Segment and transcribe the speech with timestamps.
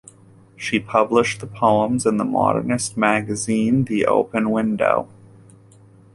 [0.55, 5.07] She published poems in the modernist magazine "The Open Window".